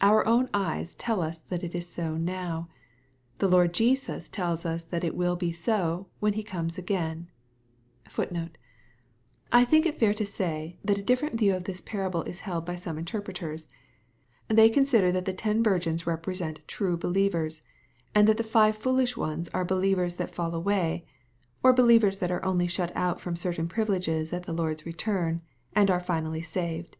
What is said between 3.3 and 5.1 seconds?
The Lord Jesus tells us that